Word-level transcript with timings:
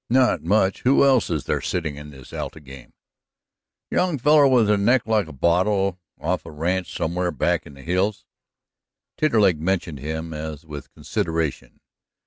"Not 0.09 0.41
much. 0.41 0.81
Who 0.81 1.03
else 1.05 1.29
is 1.29 1.43
there 1.43 1.61
sitting 1.61 1.95
in 1.95 2.09
this 2.09 2.33
Alta 2.33 2.59
game?" 2.59 2.91
"Young 3.91 4.17
feller 4.17 4.47
with 4.47 4.67
a 4.67 4.75
neck 4.75 5.03
like 5.05 5.27
a 5.27 5.31
bottle, 5.31 5.99
off 6.19 6.39
of 6.41 6.45
a 6.47 6.51
ranch 6.55 6.91
somewhere 6.91 7.29
back 7.29 7.67
in 7.67 7.75
the 7.75 7.83
hills." 7.83 8.25
Taterleg 9.15 9.59
mentioned 9.59 9.99
him 9.99 10.33
as 10.33 10.65
with 10.65 10.89
consideration. 10.91 11.81